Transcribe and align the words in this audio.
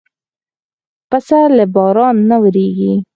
پسه 1.09 1.39
له 1.57 1.65
باران 1.73 2.15
نه 2.29 2.37
وېرېږي. 2.41 2.93